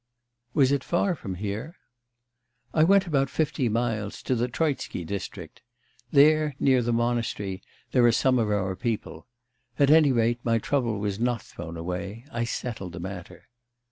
'Was 0.55 0.71
it 0.71 0.83
far 0.83 1.13
from 1.13 1.35
here?' 1.35 1.77
'I 2.73 2.85
went 2.85 3.05
about 3.05 3.29
fifty 3.29 3.69
miles, 3.69 4.23
to 4.23 4.33
the 4.33 4.47
Troitsky 4.47 5.05
district. 5.05 5.61
There, 6.11 6.55
near 6.59 6.81
the 6.81 6.91
monastery, 6.91 7.61
there 7.91 8.03
are 8.07 8.11
some 8.11 8.39
of 8.39 8.49
our 8.49 8.75
people. 8.75 9.27
At 9.77 9.91
any 9.91 10.11
rate, 10.11 10.39
my 10.43 10.57
trouble 10.57 10.97
was 10.97 11.19
not 11.19 11.43
thrown 11.43 11.77
away; 11.77 12.25
I 12.31 12.45
settled 12.45 12.93
the 12.93 12.99
matter. 12.99 13.47